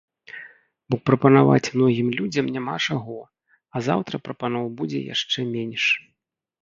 Бо 0.93 0.97
прапанаваць 1.09 1.71
многім 1.77 2.07
людзям 2.21 2.45
няма 2.55 2.75
чаго, 2.87 3.19
а 3.77 3.85
заўтра 3.89 4.15
прапаноў 4.29 4.65
будзе 4.81 4.99
яшчэ 5.15 5.39
менш. 5.55 5.83